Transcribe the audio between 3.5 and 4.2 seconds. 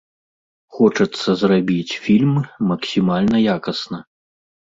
якасна.